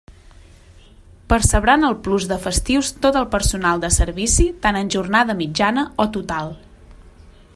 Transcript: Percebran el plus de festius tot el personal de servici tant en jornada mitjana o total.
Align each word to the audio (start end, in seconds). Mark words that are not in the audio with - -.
Percebran 1.33 1.87
el 1.89 1.97
plus 2.07 2.25
de 2.31 2.37
festius 2.45 2.89
tot 3.03 3.19
el 3.21 3.29
personal 3.37 3.85
de 3.85 3.93
servici 3.99 4.49
tant 4.65 4.81
en 4.83 4.91
jornada 4.97 5.39
mitjana 5.45 5.85
o 6.07 6.11
total. 6.19 6.53